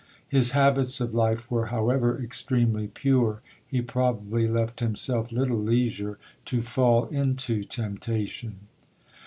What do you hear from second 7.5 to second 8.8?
temptation."